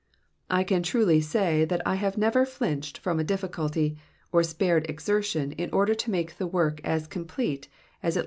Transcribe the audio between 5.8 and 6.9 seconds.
to make the work